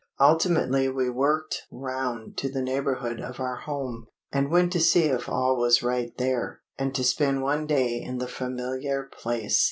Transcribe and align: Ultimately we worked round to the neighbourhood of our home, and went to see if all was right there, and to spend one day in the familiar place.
Ultimately 0.19 0.89
we 0.89 1.11
worked 1.11 1.61
round 1.71 2.35
to 2.37 2.49
the 2.49 2.63
neighbourhood 2.63 3.19
of 3.21 3.39
our 3.39 3.57
home, 3.57 4.07
and 4.31 4.49
went 4.49 4.71
to 4.73 4.79
see 4.79 5.03
if 5.03 5.29
all 5.29 5.55
was 5.57 5.83
right 5.83 6.11
there, 6.17 6.59
and 6.75 6.95
to 6.95 7.03
spend 7.03 7.43
one 7.43 7.67
day 7.67 8.01
in 8.01 8.17
the 8.17 8.27
familiar 8.27 9.03
place. 9.03 9.59